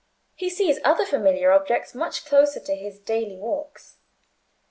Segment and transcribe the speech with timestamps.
[0.33, 3.99] He sees other familiar objects much closer to his daily walks.